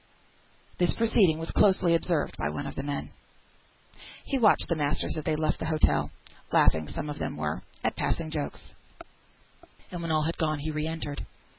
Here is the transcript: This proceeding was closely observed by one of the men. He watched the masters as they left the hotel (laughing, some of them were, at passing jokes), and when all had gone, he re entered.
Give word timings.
This 0.79 0.95
proceeding 0.95 1.37
was 1.37 1.51
closely 1.51 1.93
observed 1.93 2.35
by 2.35 2.49
one 2.49 2.65
of 2.65 2.73
the 2.73 2.81
men. 2.81 3.11
He 4.23 4.39
watched 4.39 4.65
the 4.67 4.75
masters 4.75 5.15
as 5.15 5.23
they 5.25 5.35
left 5.35 5.59
the 5.59 5.67
hotel 5.67 6.09
(laughing, 6.51 6.87
some 6.87 7.07
of 7.07 7.19
them 7.19 7.37
were, 7.37 7.61
at 7.83 7.95
passing 7.95 8.31
jokes), 8.31 8.71
and 9.91 10.01
when 10.01 10.09
all 10.11 10.23
had 10.23 10.39
gone, 10.39 10.57
he 10.57 10.71
re 10.71 10.87
entered. 10.87 11.27